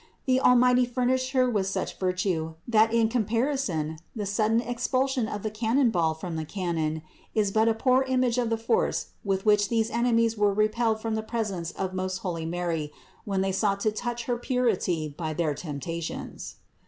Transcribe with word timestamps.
The 0.25 0.39
Almighty 0.41 0.83
furnished 0.83 1.33
Her 1.33 1.47
with 1.47 1.67
such 1.67 1.99
virtue, 1.99 2.55
that 2.67 2.91
in 2.91 3.07
comparison 3.07 3.99
the 4.15 4.25
sudden 4.25 4.59
expulsion 4.59 5.27
of 5.27 5.43
the 5.43 5.51
cannon 5.51 5.91
ball 5.91 6.15
from 6.15 6.37
the 6.37 6.43
cannon, 6.43 7.03
is 7.35 7.51
but 7.51 7.67
a 7.69 7.75
poor 7.75 8.01
image 8.01 8.39
of 8.39 8.49
the 8.49 8.57
force 8.57 9.09
with 9.23 9.45
which 9.45 9.69
these 9.69 9.91
enemies 9.91 10.35
were 10.35 10.55
repelled 10.55 10.99
from 11.01 11.13
the 11.13 11.21
presence 11.21 11.69
of 11.73 11.93
most 11.93 12.17
holy 12.25 12.47
Mary 12.47 12.91
when 13.25 13.41
they 13.41 13.51
sought 13.51 13.79
to 13.81 13.91
touch 13.91 14.23
her 14.23 14.37
purity 14.37 15.07
by 15.15 15.35
their 15.35 15.53
temptations. 15.53 16.55